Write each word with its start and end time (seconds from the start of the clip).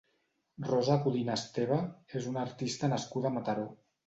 Rosa 0.69 0.95
Codina 1.03 1.35
Esteve 1.41 1.77
és 2.21 2.31
una 2.33 2.43
artista 2.47 2.91
nascuda 2.97 3.33
a 3.33 3.35
Mataró. 3.39 3.69